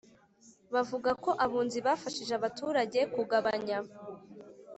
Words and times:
bavuga 0.73 1.09
ko 1.23 1.29
Abunzi 1.45 1.79
bafashije 1.87 2.31
abaturage 2.35 2.99
kugabanya 3.13 3.77